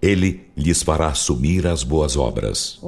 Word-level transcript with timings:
Ele 0.00 0.46
lhes 0.56 0.80
fará 0.82 1.08
assumir 1.08 1.66
as 1.66 1.82
boas 1.82 2.16
obras. 2.16 2.78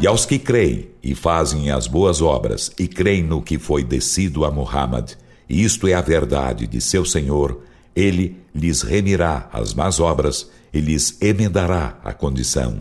E 0.00 0.06
aos 0.06 0.24
que 0.24 0.38
creem 0.38 0.86
e 1.02 1.14
fazem 1.16 1.72
as 1.72 1.88
boas 1.88 2.22
obras 2.22 2.70
e 2.78 2.86
creem 2.86 3.24
no 3.24 3.42
que 3.42 3.58
foi 3.58 3.82
descido 3.82 4.44
a 4.44 4.50
Muhammad, 4.52 5.10
isto 5.48 5.88
é 5.88 5.94
a 5.94 6.00
verdade 6.00 6.68
de 6.68 6.80
seu 6.80 7.04
Senhor 7.04 7.60
ele 7.94 8.34
lhes 8.54 8.82
remirá 8.82 9.48
as 9.52 9.74
más 9.74 10.00
obras 10.00 10.50
e 10.72 10.80
lhes 10.80 11.18
emendará 11.20 11.98
a 12.02 12.14
condição. 12.14 12.76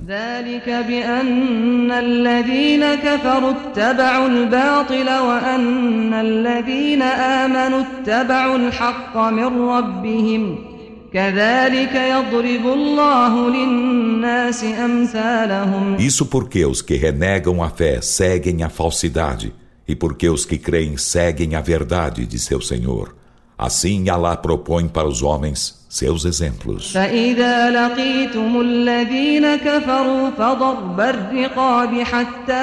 Isso 16.00 16.26
porque 16.28 16.66
os 16.66 16.82
que 16.82 16.96
renegam 16.96 17.62
a 17.62 17.70
fé 17.70 18.00
seguem 18.02 18.64
a 18.64 18.70
falsidade, 18.70 19.54
e 19.86 19.94
porque 19.96 20.30
os 20.30 20.46
que 20.46 20.58
creem 20.58 20.96
seguem 20.96 21.56
a 21.56 21.60
verdade 21.60 22.26
de 22.26 22.40
seu 22.40 22.62
Senhor. 22.62 23.14
Assim 23.62 24.10
Allah 24.10 24.36
propõe 24.38 24.88
para 24.88 25.08
os 25.08 25.22
homens 25.22 25.86
seus 25.88 26.26
exemplos. 26.26 26.94
فإذا 26.94 27.70
لقيتم 27.70 28.62
الذين 28.62 29.56
كفروا 29.56 30.30
فضرب 30.38 31.00
الرقاب 31.02 32.00
حتى 32.02 32.54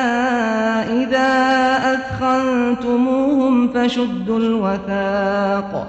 إذا 0.90 1.30
أثخنتموهم 1.94 3.68
فشدوا 3.72 4.38
الوثاق 4.38 5.86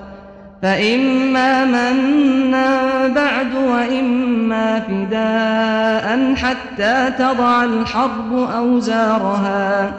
فإما 0.62 1.66
منا 1.66 2.82
بعد 3.08 3.56
وإما 3.56 4.80
فداء 4.80 6.36
حتى 6.36 7.14
تضع 7.20 7.64
الحرب 7.64 8.34
أوزارها 8.38 9.94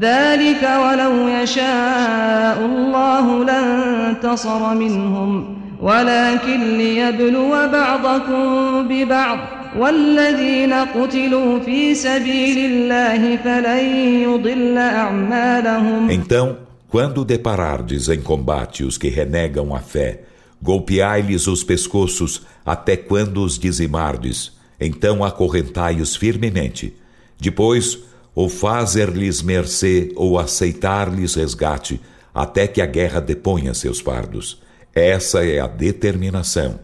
ذلك 0.00 0.62
ولو 0.62 1.28
يشاء 1.28 2.66
الله 2.66 3.44
لانتصر 3.44 4.74
منهم 4.74 5.54
ولكن 5.82 6.60
ليبلو 6.78 7.50
بعضكم 7.72 8.42
ببعض 8.88 9.38
والذين 9.78 10.72
قتلوا 10.72 11.58
في 11.58 11.94
سبيل 11.94 12.58
الله 12.58 13.36
فلن 13.44 13.86
يضل 14.22 14.78
اعمالهم 14.78 16.08
Então, 16.10 16.56
quando 16.88 17.24
deparardes 17.24 18.08
em 18.08 18.20
combate 18.20 18.84
os 18.84 18.96
que 18.98 19.08
renegam 19.08 19.74
a 19.74 19.78
fé, 19.80 20.20
golpeai-lhes 20.62 21.46
os 21.46 21.62
pescoços 21.62 22.42
até 22.66 22.96
quando 22.96 23.44
os 23.44 23.58
dizimardes, 23.58 24.52
então 24.80 25.22
acorrentai-os 25.24 26.16
firmemente. 26.16 26.94
Depois, 27.40 27.98
ou 28.34 28.48
fazer-lhes 28.48 29.42
mercê 29.42 30.12
ou 30.16 30.38
aceitar-lhes 30.38 31.34
resgate, 31.34 32.00
até 32.34 32.66
que 32.66 32.80
a 32.80 32.86
guerra 32.86 33.20
deponha 33.20 33.74
seus 33.74 34.00
fardos. 34.00 34.60
Essa 34.94 35.44
é 35.44 35.60
a 35.60 35.66
determinação. 35.66 36.78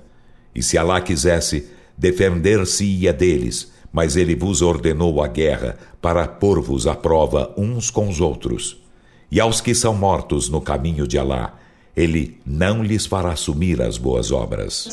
E 0.55 0.63
se 0.63 0.79
Alá 0.79 1.01
quisesse, 1.01 1.69
defender-se-ia 1.97 3.13
deles, 3.13 3.73
mas 3.93 4.17
ele 4.17 4.35
vos 4.35 4.63
ordenou 4.63 5.23
a 5.23 5.29
guerra 5.29 5.77
para 6.01 6.27
pôr-vos 6.27 6.87
à 6.87 6.95
prova 6.95 7.53
uns 7.57 7.91
com 7.91 8.09
os 8.09 8.21
outros. 8.21 8.83
E 9.31 9.41
aos 9.41 9.61
que 9.61 9.75
são 9.75 9.95
mortos 9.95 10.49
no 10.49 10.61
caminho 10.61 11.07
de 11.07 11.19
Alá, 11.19 11.55
ele 11.97 12.41
não 12.45 12.83
lhes 12.83 13.07
fará 13.07 13.31
assumir 13.33 13.81
as 13.81 13.97
boas 13.97 14.33
obras. 14.33 14.89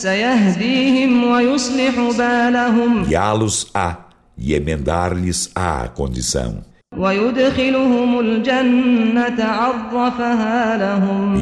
Guiá-los 3.08 3.68
a 3.74 4.11
e 4.42 4.56
emendar-lhes 4.56 5.52
a 5.56 5.88
condição. 5.88 6.64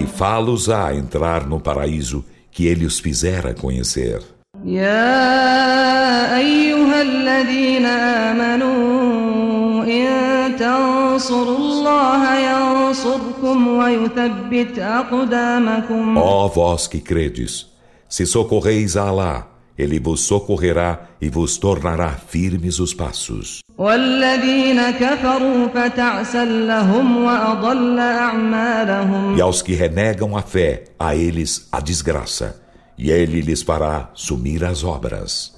E 0.02 0.06
fá-los 0.06 0.70
a 0.70 0.94
entrar 0.94 1.48
no 1.48 1.60
paraíso 1.60 2.24
que 2.52 2.68
ele 2.68 2.86
os 2.86 3.00
fizera 3.00 3.54
conhecer. 3.54 4.20
يا 4.66 6.42
الذين 7.02 7.88
تنصروا 10.60 11.58
الله 11.58 12.36
ينصركم 12.42 13.68
ويثبت 13.68 14.74
Ó 16.18 16.48
vós 16.48 16.88
que 16.88 17.00
credes, 17.00 17.68
se 18.10 18.26
socorreis 18.26 18.98
a 18.98 19.04
Allah, 19.04 19.48
ele 19.86 19.98
vos 19.98 20.20
socorrerá 20.32 20.92
e 21.22 21.30
vos 21.30 21.58
tornará 21.58 22.10
firmes 22.34 22.80
os 22.80 22.94
passos. 22.94 23.60
E 29.38 29.42
aos 29.48 29.62
que 29.62 29.74
renegam 29.74 30.36
a 30.36 30.42
fé, 30.42 30.72
a 31.00 31.16
eles 31.16 31.52
a 31.72 31.80
desgraça. 31.80 32.48
E 32.98 33.10
ele 33.10 33.40
lhes 33.40 33.62
fará 33.62 34.10
sumir 34.14 34.66
as 34.66 34.84
obras. 34.84 35.56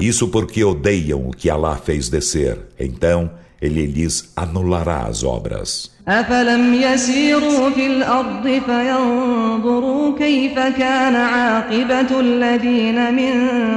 Isso 0.00 0.26
porque 0.26 0.64
odeiam 0.64 1.20
o 1.28 1.30
que 1.30 1.48
Allah 1.48 1.76
fez 1.76 2.08
descer. 2.08 2.54
Então, 2.88 3.30
ele 3.60 3.84
lhes 3.86 4.32
anulará 4.36 5.00
as 5.02 5.24
obras. 5.24 5.90
أفلم 6.08 6.74
يسيروا 6.74 7.70
في 7.70 7.86
الأرض 7.86 8.42
فينظروا 8.42 10.18
كيف 10.18 10.54
كان 10.54 11.16
عاقبة 11.16 12.20
الذين 12.20 13.14
من 13.14 13.34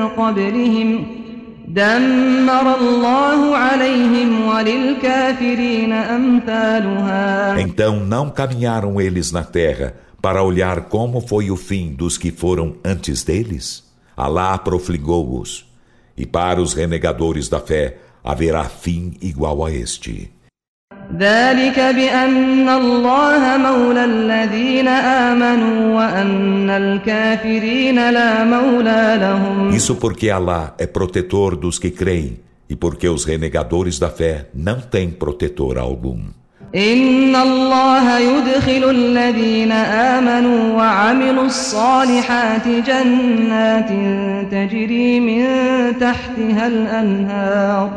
قبلهم 0.08 1.08
دمر 1.68 2.76
الله 2.80 3.56
عليهم 3.56 4.48
وللكافرين 4.48 5.94
أمثالها 5.94 7.60
Então 7.66 8.00
não 8.06 8.30
caminharam 8.30 9.02
eles 9.02 9.32
na 9.34 9.44
terra 9.44 9.96
para 10.22 10.42
olhar 10.44 10.82
como 10.84 11.20
foi 11.22 11.50
o 11.52 11.56
fim 11.58 11.94
dos 11.94 12.18
que 12.18 12.32
foram 12.32 12.76
antes 12.86 13.24
deles? 13.26 13.84
Alá 14.16 14.58
profligou-os. 14.58 15.66
E 16.16 16.26
para 16.26 16.62
os 16.62 16.74
renegadores 16.74 17.50
da 17.50 17.60
fé, 17.60 17.98
haverá 18.24 18.64
fim 18.66 19.18
igual 19.22 19.66
a 19.66 19.72
este. 19.72 20.32
Isso 29.74 29.96
porque 30.00 30.30
Allah 30.32 30.74
é 30.78 30.88
protetor 30.88 31.56
dos 31.58 31.80
que 31.80 31.92
creem 31.92 32.40
e 32.70 32.76
porque 32.78 33.10
os 33.10 33.26
renegadores 33.26 34.00
da 34.00 34.10
fé 34.10 34.48
não 34.54 34.80
têm 34.80 35.10
protetor 35.12 35.78
algum. 35.78 36.20
إن 36.76 37.36
الله 37.36 38.20
يدخل 38.20 38.90
الذين 38.90 39.72
آمنوا 39.72 40.78
وعملوا 40.78 41.46
الصالحات 41.46 42.68
جنات 42.68 43.90
تجري 44.52 45.20
من 45.20 45.46
تحتها 46.00 46.68
الأنهار 46.68 47.90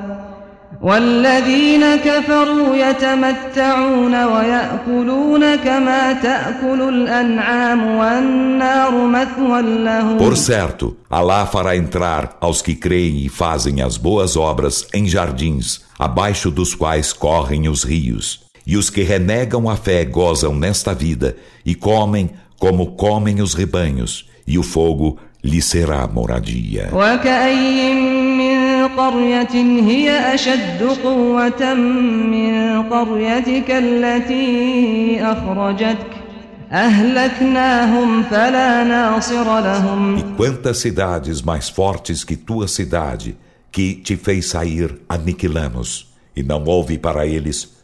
والذين 0.82 1.97
كفروا 1.97 2.76
يتمتعون 2.76 4.23
ويأكلون 4.25 5.56
كما 5.56 6.12
تأكل 6.12 6.81
الأنعام 6.88 7.87
والنار 7.97 9.06
مثوى 9.06 9.62
لهم 9.85 10.19
Por 10.19 10.37
certo, 10.37 10.97
Allah 11.09 11.47
fará 11.47 11.76
entrar 11.76 12.37
aos 12.41 12.61
que 12.61 12.75
creem 12.79 13.25
e 13.25 13.29
fazem 13.29 13.81
as 13.81 13.97
boas 13.97 14.37
obras 14.37 14.85
em 14.93 15.06
jardins, 15.09 15.81
abaixo 15.99 16.50
dos 16.50 16.75
quais 16.75 17.12
correm 17.12 17.69
os 17.69 17.82
rios. 17.85 18.44
E 18.66 18.76
os 18.76 18.88
que 18.88 19.02
renegam 19.02 19.69
a 19.69 19.76
fé 19.76 20.05
gozam 20.05 20.55
nesta 20.55 20.94
vida 20.94 21.37
e 21.64 21.75
comem 21.75 22.31
como 22.58 22.93
comem 22.93 23.43
os 23.43 23.52
rebanhos, 23.52 24.28
e 24.46 24.58
o 24.58 24.62
fogo 24.62 25.19
lhe 25.43 25.61
será 25.61 26.06
moradia. 26.06 26.88
E 40.16 40.37
quantas 40.37 40.78
cidades 40.78 41.43
mais 41.43 41.69
fortes 41.69 42.25
que 42.25 42.34
tua 42.37 42.66
cidade, 42.66 43.37
que 43.70 43.94
te 43.94 44.16
fez 44.16 44.46
sair, 44.46 44.99
aniquilamos, 45.06 46.11
e 46.34 46.43
não 46.43 46.64
houve 46.64 46.96
para 46.96 47.26
eles 47.26 47.84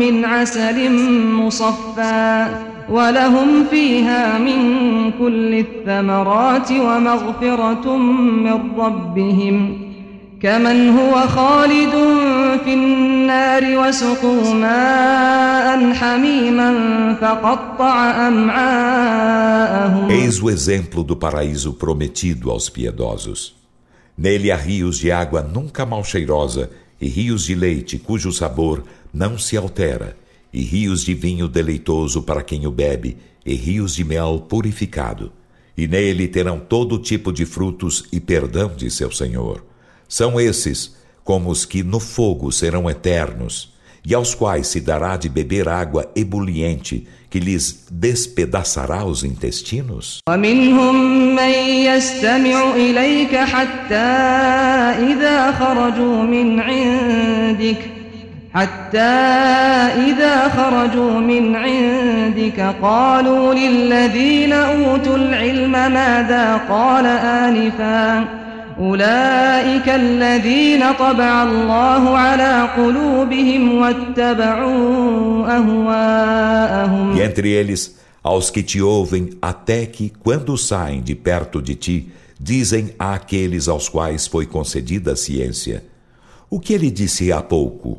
من 0.00 0.24
عسل 0.24 0.92
مصفى 1.32 2.46
ولهم 2.90 3.64
فيها 3.70 4.38
من 4.38 4.62
كل 5.18 5.54
الثمرات 5.54 6.72
ومغفرة 6.72 7.96
من 7.96 8.58
ربهم 8.78 9.74
ۖ 9.78 9.81
كمن 10.42 10.88
هو 10.88 11.14
خالد 11.28 11.92
في 12.64 12.74
النار 12.74 13.62
وسقوا 13.78 14.54
ماء 14.54 15.92
حميما 15.94 16.70
فقطع 17.20 18.28
أمعاءهم 18.28 20.08
Eis 20.10 20.42
o 20.42 20.50
exemplo 20.50 21.04
do 21.04 21.14
paraíso 21.14 21.72
prometido 21.74 22.50
aos 22.50 22.68
piedosos. 22.68 23.54
Nele 24.18 24.50
há 24.50 24.56
rios 24.56 24.98
de 24.98 25.12
água 25.12 25.42
nunca 25.42 25.86
mal 25.86 26.02
cheirosa 26.02 26.70
e 27.00 27.06
rios 27.08 27.44
de 27.44 27.54
leite 27.54 27.96
cujo 27.96 28.32
sabor 28.32 28.82
não 29.14 29.38
se 29.38 29.56
altera, 29.56 30.16
e 30.52 30.60
rios 30.62 31.04
de 31.04 31.14
vinho 31.14 31.46
deleitoso 31.46 32.20
para 32.22 32.42
quem 32.42 32.66
o 32.66 32.70
bebe, 32.72 33.16
e 33.46 33.54
rios 33.54 33.94
de 33.94 34.02
mel 34.04 34.32
purificado. 34.50 35.30
E 35.76 35.86
nele 35.86 36.26
terão 36.26 36.58
todo 36.58 36.98
tipo 36.98 37.32
de 37.32 37.44
frutos 37.46 38.04
e 38.12 38.18
perdão 38.20 38.72
de 38.76 38.90
seu 38.90 39.12
Senhor. 39.12 39.62
São 40.18 40.38
esses, 40.38 40.94
como 41.24 41.48
os 41.48 41.64
que 41.64 41.82
no 41.82 41.98
fogo 41.98 42.52
serão 42.52 42.84
eternos, 42.96 43.72
e 44.04 44.12
aos 44.14 44.34
quais 44.34 44.66
se 44.66 44.78
dará 44.78 45.16
de 45.16 45.26
beber 45.26 45.70
água 45.70 46.06
ebuliente, 46.14 47.08
que 47.30 47.40
lhes 47.40 47.86
despedaçará 47.90 49.06
os 49.06 49.24
intestinos? 49.24 50.18
ومنهم 50.28 51.34
من 51.34 51.54
يستمع 51.88 52.70
إليك 52.76 53.36
حتى 53.36 54.12
إذا 55.00 55.52
خرجوا 55.52 56.22
من 56.22 56.60
عندك 56.60 57.78
حتى 58.54 59.16
إذا 60.08 60.48
خرجوا 60.48 61.12
من 61.20 61.56
عندك 61.56 62.74
قالوا 62.82 63.54
للذين 63.54 64.52
أوتوا 64.52 65.16
العلم 65.16 65.72
ماذا 65.72 66.56
قال 66.68 67.06
آنفاً 67.06 68.41
أولئك 68.78 69.88
الذين 69.88 70.84
طبع 70.98 71.42
الله 71.42 72.18
على 72.18 72.68
قلوبهم 72.76 73.74
واتبعوا 73.74 75.46
أهواءهم 75.56 77.16
E 77.16 77.20
entre 77.20 77.48
eles, 77.50 77.96
aos 78.22 78.50
que 78.50 78.62
te 78.62 78.80
ouvem 78.80 79.30
até 79.42 79.86
que, 79.86 80.10
quando 80.24 80.56
saem 80.56 81.02
de 81.02 81.14
perto 81.14 81.60
de 81.60 81.74
ti, 81.74 82.08
dizem 82.40 82.94
àqueles 82.98 83.68
aos 83.68 83.88
quais 83.88 84.26
foi 84.26 84.46
concedida 84.46 85.12
a 85.12 85.16
ciência, 85.16 85.84
o 86.48 86.58
que 86.58 86.72
ele 86.72 86.90
disse 86.90 87.30
há 87.32 87.42
pouco? 87.42 87.98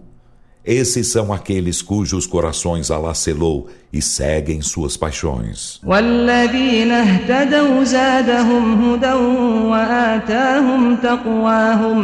Esses 0.65 1.07
são 1.11 1.33
aqueles 1.33 1.81
cujos 1.81 2.25
corações 2.25 2.89
Allah 2.89 3.13
selou 3.13 3.67
e 3.91 4.01
seguem 4.01 4.61
suas 4.61 4.95
paixões. 4.95 5.81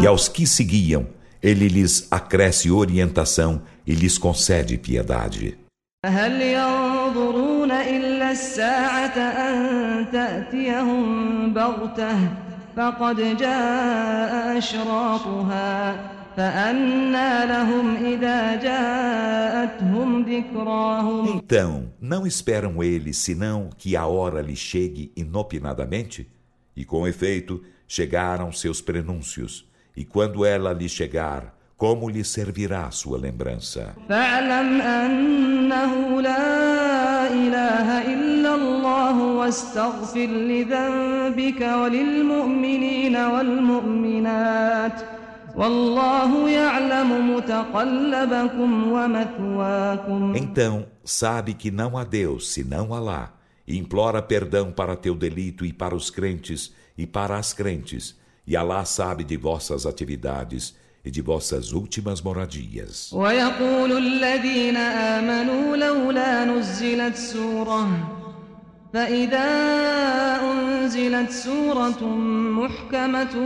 E 0.02 0.08
aos 0.08 0.28
que 0.28 0.46
seguiam, 0.46 1.08
ele 1.42 1.70
lhes 1.70 2.06
acresce 2.12 2.70
orientação 2.70 3.62
e 3.88 3.94
lhes 3.94 4.18
concede 4.18 4.78
piedade. 4.78 5.58
فقد 12.80 13.18
جاء 13.38 14.58
أشراطها 14.58 15.96
então, 21.36 21.92
não 22.00 22.26
esperam 22.26 22.82
eles 22.84 23.18
senão 23.18 23.70
que 23.78 23.96
a 23.98 24.06
hora 24.06 24.42
lhe 24.42 24.56
chegue 24.56 25.12
inopinadamente? 25.18 26.32
E 26.78 26.86
com 26.86 27.06
efeito, 27.06 27.62
chegaram 27.88 28.52
seus 28.54 28.80
prenúncios, 28.82 29.68
e 29.98 30.06
quando 30.06 30.46
ela 30.46 30.72
lhe 30.72 30.88
chegar, 30.88 31.56
como 31.76 32.10
lhe 32.10 32.24
servirá 32.24 32.86
a 32.88 32.92
sua 32.92 33.18
lembrança? 33.18 33.94
واستغفر 39.50 40.30
وللمؤمنين 41.62 43.16
والمؤمنات 43.18 45.02
então, 50.36 50.86
sabe 51.04 51.54
que 51.54 51.72
não 51.72 51.98
há 51.98 52.04
Deus 52.04 52.52
senão 52.54 52.94
Alá, 52.94 53.34
e 53.68 53.78
implora 53.78 54.22
perdão 54.22 54.72
para 54.72 54.96
teu 54.96 55.16
delito 55.16 55.66
e 55.66 55.74
para 55.74 55.96
os 55.96 56.10
crentes 56.12 56.72
e 56.98 57.08
para 57.08 57.38
as 57.38 57.52
crentes, 57.54 58.16
e 58.46 58.56
Alá 58.56 58.86
sabe 58.86 59.24
de 59.24 59.38
vossas 59.38 59.86
atividades 59.86 60.76
e 61.04 61.10
de 61.10 61.22
vossas 61.22 61.72
últimas 61.74 62.22
moradias. 62.22 63.14
فإذا 68.94 69.50
أنزلت 70.42 71.30
سورة 71.30 72.04
محكمة 72.58 73.38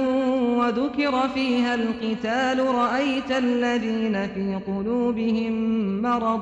وذكر 0.65 1.29
فيها 1.35 1.75
القتال 1.75 2.59
رأيت 2.75 3.31
الذين 3.31 4.27
في 4.27 4.55
قلوبهم 4.67 5.53
مرض 6.01 6.41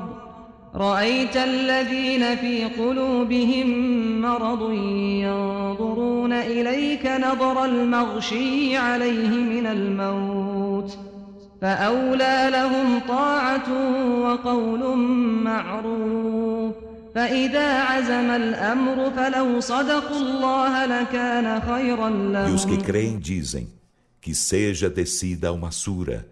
رأيت 0.76 1.38
الذين 1.38 2.36
في 2.36 2.66
قلوبهم 2.66 3.68
مرض 4.22 4.72
ينظرون 4.72 6.34
إليك 6.34 7.06
نظر 7.08 7.66
المغشي 7.66 8.78
عليه 8.78 9.28
من 9.30 9.66
الموت 9.68 10.98
فأولى 11.62 12.48
لهم 12.52 13.00
طاعة 13.08 13.68
وقول 14.22 14.98
معروف 15.44 16.74
فإذا 17.16 17.82
عزم 17.84 18.30
الأمر 18.44 19.12
فلو 19.18 19.60
صدقوا 19.60 20.18
الله 20.20 20.86
لكان 20.86 21.62
خيرا 21.62 22.10
لهم. 22.10 22.58
E 23.54 23.81
que 24.22 24.36
seja 24.36 24.88
descida 24.90 25.52
uma 25.52 25.72
sura. 25.72 26.30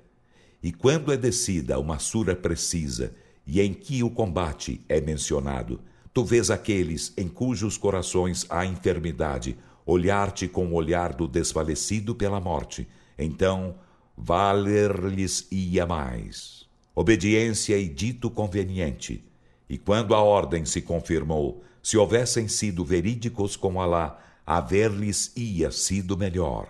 E 0.62 0.72
quando 0.72 1.12
é 1.12 1.17
descida 1.17 1.79
uma 1.79 1.98
sura 1.98 2.36
precisa, 2.36 3.13
e 3.48 3.60
em 3.60 3.74
que 3.74 4.03
o 4.03 4.12
combate 4.12 4.86
é 4.88 5.01
mencionado, 5.01 5.81
tu 6.13 6.24
vês 6.24 6.51
aqueles 6.51 7.12
em 7.17 7.27
cujos 7.27 7.77
corações 7.77 8.46
há 8.48 8.63
enfermidade, 8.65 9.58
olhar-te 9.86 10.48
com 10.48 10.67
o 10.67 10.74
olhar 10.75 11.13
do 11.13 11.27
desfalecido 11.27 12.13
pela 12.13 12.39
morte, 12.39 12.88
então 13.17 13.75
valer-lhes-ia 14.15 15.88
mais. 15.88 16.65
Obediência 16.93 17.75
e 17.77 17.89
dito 17.89 18.29
conveniente. 18.29 19.25
E 19.67 19.77
quando 19.79 20.13
a 20.13 20.22
ordem 20.22 20.63
se 20.63 20.81
confirmou, 20.81 21.63
se 21.81 21.98
houvessem 21.98 22.48
sido 22.48 22.86
verídicos 22.86 23.55
com 23.55 23.81
Alá, 23.81 24.22
haver-lhes 24.56 25.20
ia 25.36 25.70
sido 25.72 26.18
melhor. 26.18 26.63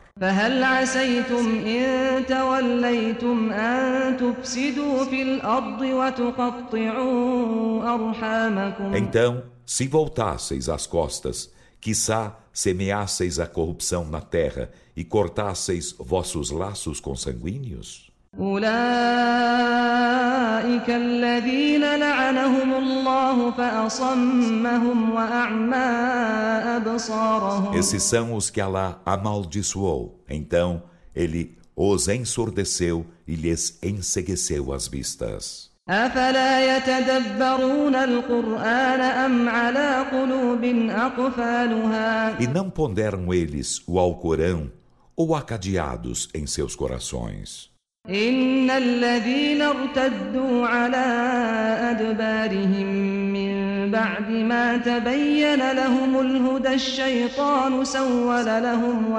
Então, 9.02 9.32
se 9.78 9.88
voltasseis 9.88 10.68
as 10.68 10.86
costas, 10.86 11.38
quizá 11.80 12.22
semeasseis 12.52 13.40
a 13.40 13.46
corrupção 13.48 14.04
na 14.14 14.20
terra 14.36 14.70
e 14.94 15.02
cortasseis 15.06 15.96
vossos 15.98 16.52
laços 16.52 17.00
consanguíneos? 17.00 18.10
أولئك 18.40 20.90
الله 20.90 21.80
esses 27.74 28.04
são 28.04 28.34
os 28.34 28.50
que 28.50 28.60
Alá 28.62 29.00
amaldiçoou. 29.06 30.24
Então, 30.30 30.84
ele 31.16 31.58
os 31.76 32.08
ensurdeceu 32.08 33.06
e 33.28 33.36
lhes 33.36 33.78
ensegueceu 33.82 34.74
as 34.74 34.88
vistas. 34.88 35.70
E 42.40 42.48
não 42.48 42.70
ponderam 42.70 43.34
eles 43.34 43.82
o 43.88 43.98
Alcorão 43.98 44.72
ou 45.16 45.34
acadeados 45.36 46.28
em 46.34 46.46
seus 46.48 46.76
corações. 46.76 47.70
إن 48.10 48.70
الذين 48.70 49.62
ارتدوا 49.62 50.68
على 50.68 51.06
أدبارهم 51.92 53.69
بعد 53.92 54.30
ما 54.30 54.78
تبين 54.78 55.72
لهم 55.72 56.20
الهدى 56.20 56.74
الشيطان 56.74 57.84
سول 57.86 58.36
لهم 58.46 59.14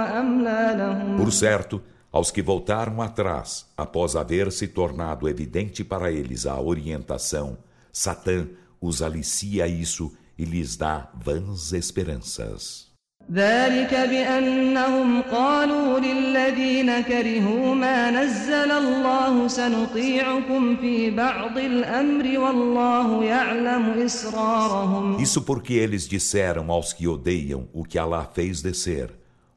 لهم 0.75 1.17
Por 1.19 1.33
certo, 1.33 1.83
aos 2.13 2.31
que 2.31 2.43
voltaram 2.43 3.01
atrás, 3.03 3.67
após 3.77 4.17
haver 4.17 4.51
se 4.53 4.69
tornado 4.69 5.29
evidente 5.29 5.85
para 5.85 6.11
eles 6.13 6.47
a 6.47 6.61
orientação, 6.61 7.59
Satã 7.93 8.47
os 8.81 9.03
alicia 9.03 9.67
isso 9.67 10.13
e 10.39 10.45
lhes 10.45 10.77
dá 10.77 11.11
vãs 11.15 11.73
esperanças. 11.73 12.90
ذلك 13.33 13.95
بأنهم 13.95 15.23
قالوا 15.23 15.99
للذين 16.01 17.01
كرهوا 17.01 17.75
ما 17.75 18.11
نزل 18.11 18.71
الله 18.73 19.49
سنطيعكم 19.49 20.77
في 20.77 21.11
بعض 21.11 21.59
الأمر 21.59 22.39
والله 22.41 23.25
يعلم 23.25 24.03
إسرارهم 24.03 25.19
Isso 25.21 25.43
porque 25.45 25.75
eles 25.85 26.09
disseram 26.09 26.73
aos 26.73 26.93
que 26.93 27.07
odeiam 27.07 27.69
o 27.73 27.85
que 27.85 27.99
Allah 27.99 28.29
fez 28.35 28.63
descer 28.63 29.11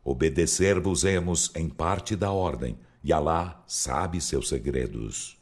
Obedecer-vos-emos 0.06 1.50
em 1.56 1.70
parte 1.70 2.16
da 2.16 2.30
ordem 2.30 2.78
e 3.04 3.12
Alá 3.12 3.62
sabe 3.68 4.22
seus 4.22 4.48
segredos. 4.48 5.38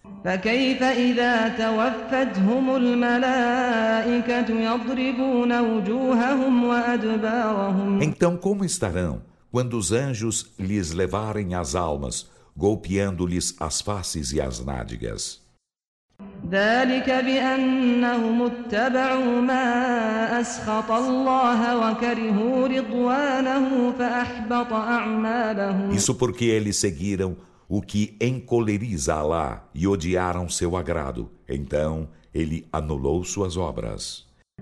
Então, 8.01 8.35
como 8.37 8.65
estarão 8.65 9.21
quando 9.51 9.77
os 9.77 9.91
anjos 9.91 10.49
lhes 10.57 10.91
levarem 10.93 11.53
as 11.55 11.75
almas, 11.75 12.25
golpeando-lhes 12.55 13.55
as 13.59 13.81
faces 13.81 14.31
e 14.31 14.41
as 14.41 14.63
nádegas? 14.65 15.39
Isso 25.93 26.15
porque 26.15 26.45
eles 26.45 26.77
seguiram 26.77 27.35
o 27.73 27.79
que 27.81 28.17
encoleriza 28.19 29.13
Alá 29.15 29.63
e 29.73 29.87
odiaram 29.87 30.45
seu 30.49 30.75
agrado. 30.75 31.31
Então 31.47 32.09
ele 32.39 32.59
anulou 32.71 33.23
suas 33.23 33.55
obras. 33.57 34.03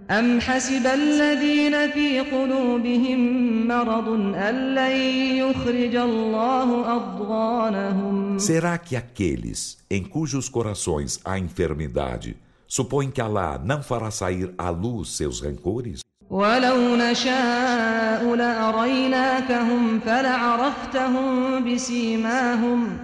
أم 0.10 0.40
حسب 0.40 0.88
الذين 0.88 1.92
في 1.92 2.20
قلوبهم 2.20 3.68
مرض 3.68 4.08
أن 4.36 4.76
لن 4.76 4.96
يخرج 5.36 5.96
الله 5.96 6.96
أضغانهم 6.98 8.40
Será 8.40 8.78
que 8.78 8.96
aqueles 8.96 9.78
em 9.92 10.04
cujos 10.04 10.48
corações 10.48 11.20
há 11.26 11.38
enfermidade 11.38 12.38
supõem 12.68 13.12
que 13.12 13.22
Alá 13.22 13.60
não 13.64 13.84
fará 13.84 14.10
sair 14.10 14.54
à 14.58 14.70
luz 14.70 15.10
seus 15.18 15.42
rancores? 15.42 16.02
ولو 16.30 16.96
نشاء 16.96 18.36
لأريناكهم 18.36 20.00
فلعرفتهم 20.00 21.64
بسيماهم 21.74 22.98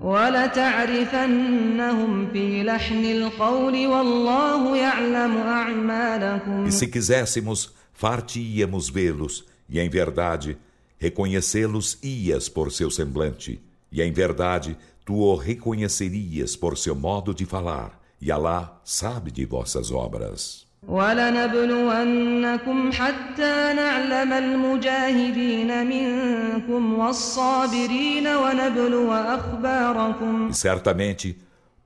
ولتعرفنهم 0.00 2.28
في 2.32 2.62
لحن 2.62 3.04
القول 3.04 3.86
والله 3.86 4.76
يعلم 4.76 5.36
أعمالكم 5.36 6.66
E 6.66 6.70
se 6.72 6.86
quiséssemos, 6.86 7.72
fartíamos 7.92 8.88
vê-los, 8.88 9.44
e 9.68 9.80
em 9.80 9.88
verdade, 9.88 10.56
reconhecê-los 10.98 11.98
ias 12.00 12.48
por 12.48 12.70
seu 12.70 12.90
semblante, 12.92 13.60
e 13.90 14.00
em 14.00 14.12
verdade, 14.12 14.78
tu 15.04 15.14
o 15.16 15.34
reconhecerias 15.34 16.54
por 16.54 16.78
seu 16.78 16.94
modo 16.94 17.34
de 17.34 17.44
falar, 17.44 18.00
e 18.20 18.30
Alá 18.30 18.80
sabe 18.84 19.32
de 19.32 19.44
vossas 19.44 19.90
obras. 19.90 20.64
ولنبلونكم 20.88 22.92
حتى 22.92 23.72
نعلم 23.76 24.32
المجاهدين 24.32 25.86
منكم 25.86 26.98
والصابرين 26.98 28.26
ونبلو 28.26 29.12
أخباركم 29.12 30.50
Certamente, 30.52 31.36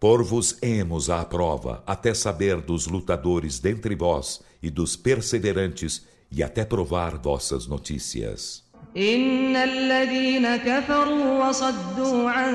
por-vos 0.01 0.57
emos 0.63 1.11
à 1.11 1.23
prova, 1.27 1.83
até 1.87 2.15
saber 2.15 2.63
dos 2.63 2.87
lutadores 2.87 3.59
dentre 3.59 3.95
vós 3.95 4.41
e 4.63 4.71
dos 4.71 4.97
perseverantes, 4.97 6.07
e 6.33 6.43
até 6.43 6.65
provar 6.65 7.17
vossas 7.19 7.67
notícias. 7.69 8.66
إن 8.97 9.57
الذين 9.57 10.57
كفروا 10.57 11.49
وصدوا 11.49 12.31
عن 12.31 12.55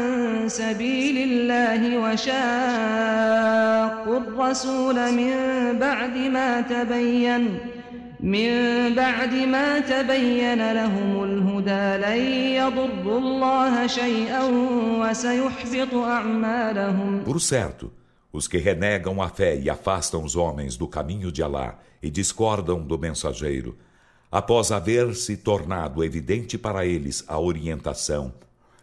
سبيل 0.49 1.17
الله 1.17 1.97
وشاقوا 1.97 4.17
الرسول 4.17 5.11
من 5.15 5.33
بعد 5.79 6.15
ما 6.17 6.61
تبين 6.61 7.57
من 8.19 8.49
بعد 8.95 9.33
ما 9.33 9.79
تبين 9.79 10.71
لهم 10.73 11.23
الهدى 11.23 12.05
لن 12.05 12.21
يضروا 12.53 13.19
الله 13.19 13.87
شيئا 13.87 14.43
وسيحبط 15.01 15.93
أعمالهم 15.93 17.23
Por 17.25 17.39
certo, 17.41 17.91
os 18.31 18.47
que 18.47 18.57
renegam 18.59 19.19
a 19.21 19.27
fé 19.29 19.59
e 19.63 19.69
afastam 19.69 20.23
os 20.23 20.35
homens 20.37 20.77
do 20.77 20.87
caminho 20.87 21.29
de 21.31 21.43
Alá 21.43 21.79
e 22.01 22.09
discordam 22.11 22.81
do 22.83 22.97
mensageiro 22.99 23.75
após 24.31 24.71
haver-se 24.71 25.35
tornado 25.35 26.03
evidente 26.05 26.57
para 26.57 26.85
eles 26.85 27.23
a 27.27 27.37
orientação, 27.37 28.33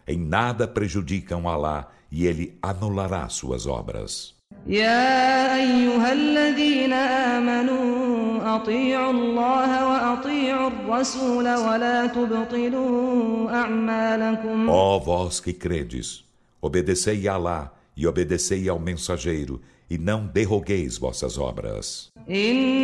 em 0.07 0.17
nada 0.17 0.67
prejudicam 0.67 1.47
Alá 1.49 1.87
e 2.11 2.27
ele 2.27 2.45
anulará 2.61 3.27
suas 3.29 3.65
obras. 3.65 4.37
يا 4.67 5.55
أيها 5.55 6.13
الذين 6.13 6.93
آمنوا 6.93 8.55
أطيعوا 8.55 9.11
الله 9.11 9.87
وأطيعوا 9.87 10.67
الرسول 10.67 11.47
ولا 11.55 12.07
تبطلوا 12.07 13.49
أعمالكم 13.51 14.69
Ó 14.69 14.99
vós 14.99 15.39
que 15.39 15.53
credes, 15.53 16.25
obedecei 16.61 17.27
a 17.27 17.33
Allah 17.33 17.71
e 17.95 18.05
obedecei 18.05 18.67
ao 18.67 18.79
mensageiro 18.79 19.61
e 19.89 19.97
não 19.97 20.27
derrogueis 20.27 20.97
vossas 20.97 21.37
obras. 21.37 22.11
Hum 22.27 22.83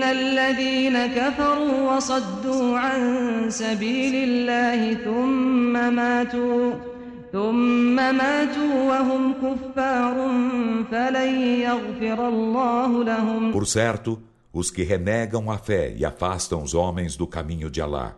Por 13.53 13.67
certo, 13.67 14.19
os 14.51 14.71
que 14.71 14.83
renegam 14.83 15.51
a 15.51 15.57
fé 15.59 15.93
e 15.95 16.03
afastam 16.05 16.63
os 16.63 16.73
homens 16.73 17.15
do 17.15 17.27
caminho 17.27 17.69
de 17.69 17.79
Alá, 17.81 18.15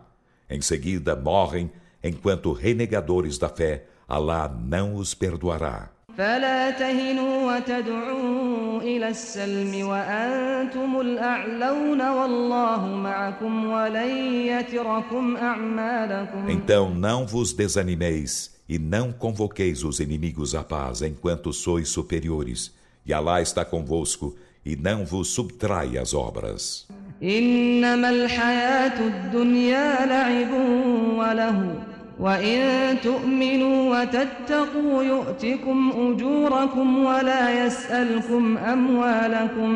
em 0.48 0.60
seguida 0.62 1.14
morrem 1.14 1.70
enquanto 2.02 2.52
renegadores 2.52 3.36
da 3.38 3.48
fé, 3.50 3.84
Alá 4.08 4.48
não 4.48 4.94
os 4.94 5.12
perdoará. 5.14 5.90
فلا 6.18 6.70
تهنوا 6.70 7.36
وتدعوا 7.56 8.80
إلى 8.82 9.08
السلم 9.08 9.86
وأنتم 9.88 11.00
الأعلون 11.00 12.00
والله 12.08 12.86
معكم 12.86 13.64
ولن 13.64 14.12
يتركم 14.46 15.36
أعمالكم 15.36 16.48
Então 16.50 16.90
não 16.92 17.24
vos 17.24 17.52
desanimeis 17.52 18.50
e 18.68 18.80
não 18.80 19.12
convoqueis 19.12 19.84
os 19.84 20.00
inimigos 20.00 20.56
à 20.56 20.64
paz 20.64 21.02
enquanto 21.02 21.52
sois 21.52 21.88
superiores 21.88 22.74
e 23.06 23.14
Alá 23.14 23.40
está 23.40 23.64
convosco 23.64 24.34
e 24.66 24.74
não 24.74 25.04
vos 25.04 25.28
subtrai 25.28 25.98
as 25.98 26.12
obras 26.14 26.86
إنما 27.22 28.10
الحياة 28.10 29.00
الدنيا 29.00 30.06
لعب 30.06 30.50
وله 31.18 31.88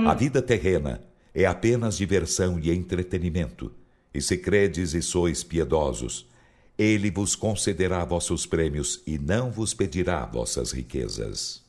a 0.08 0.14
vida 0.16 0.42
terrena 0.42 1.00
é 1.32 1.46
apenas 1.46 1.96
diversão 1.96 2.58
e 2.60 2.72
entretenimento. 2.72 3.70
E 4.12 4.20
se 4.20 4.36
credes 4.36 4.92
e 4.92 5.00
sois 5.00 5.44
piedosos, 5.44 6.26
ele 6.76 7.12
vos 7.12 7.36
concederá 7.36 8.04
vossos 8.04 8.44
prêmios 8.44 9.00
e 9.06 9.18
não 9.18 9.52
vos 9.52 9.72
pedirá 9.72 10.26
vossas 10.26 10.72
riquezas. 10.72 11.62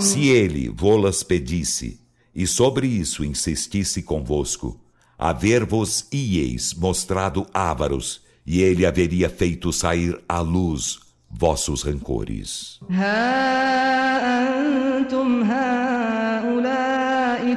Se 0.00 0.28
ele 0.28 0.68
vô-las 0.68 1.22
pedisse, 1.22 2.01
e 2.34 2.46
sobre 2.46 2.86
isso 2.86 3.24
insistisse 3.24 4.02
convosco, 4.02 4.80
haver-vos-ieis 5.18 6.74
mostrado 6.74 7.46
ávaros, 7.52 8.22
e 8.46 8.60
ele 8.62 8.84
haveria 8.84 9.28
feito 9.30 9.72
sair 9.72 10.18
à 10.28 10.40
luz 10.40 10.98
vossos 11.30 11.82
rancores. 11.84 12.80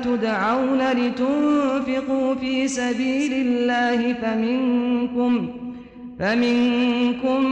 تدعون 0.03 0.91
لتنفقوا 0.91 2.36
في 2.36 2.67
سبيل 2.67 3.34
الله 3.34 4.13
فمنكم 6.20 7.44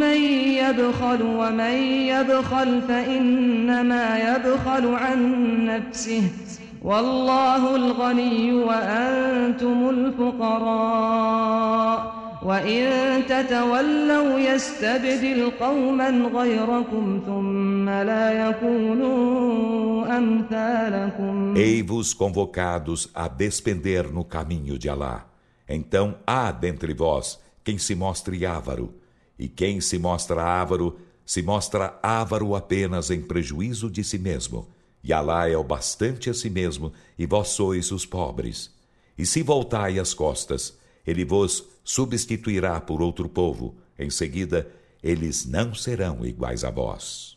من 0.00 0.18
يبخل 0.62 1.22
ومن 1.22 1.74
يبخل 2.10 2.82
فإنما 2.88 4.06
يبخل 4.18 4.94
عن 4.94 5.30
نفسه 5.66 6.22
والله 6.84 7.76
الغني 7.76 8.52
وأنتم 8.54 9.90
الفقراء 9.90 12.14
وإن 12.44 12.82
تتولوا 13.26 14.36
يستبدل 14.38 15.50
قوما 15.60 16.08
غيركم 16.34 17.20
ثم 17.26 17.88
لا 17.88 18.48
يكونوا 18.48 20.18
أمثالكم 20.18 21.54
Ei-vos 21.56 22.12
convocados 22.14 23.08
a 23.14 23.28
despender 23.28 24.08
no 24.12 24.22
caminho 24.24 24.78
de 24.78 24.90
Alá. 24.90 25.26
Então 25.66 26.16
há 26.26 26.52
dentre 26.52 26.92
vós 26.92 27.40
quem 27.64 27.78
se 27.78 27.94
mostre 27.94 28.44
ávaro, 28.44 28.92
e 29.38 29.48
quem 29.48 29.80
se 29.80 29.98
mostra 29.98 30.42
ávaro, 30.42 30.98
se 31.24 31.40
mostra 31.42 31.98
ávaro 32.02 32.54
apenas 32.54 33.10
em 33.10 33.22
prejuízo 33.22 33.90
de 33.90 34.04
si 34.04 34.18
mesmo. 34.18 34.73
E 35.06 35.12
Alá 35.12 35.50
é 35.50 35.54
o 35.56 35.62
bastante 35.62 36.30
a 36.30 36.34
si 36.34 36.48
mesmo, 36.48 36.90
e 37.18 37.26
vós 37.26 37.48
sois 37.48 37.92
os 37.92 38.06
pobres. 38.06 38.70
E 39.18 39.26
se 39.26 39.42
voltai 39.42 39.98
as 39.98 40.14
costas, 40.14 40.72
ele 41.06 41.26
vos 41.26 41.62
substituirá 41.84 42.80
por 42.80 43.02
outro 43.02 43.28
povo. 43.28 43.74
Em 43.98 44.08
seguida, 44.08 44.66
eles 45.02 45.44
não 45.44 45.74
serão 45.74 46.24
iguais 46.24 46.64
a 46.64 46.70
vós. 46.70 47.33